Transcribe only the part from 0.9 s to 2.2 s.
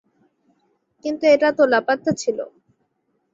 কিন্তু এটা তো লাপাত্তা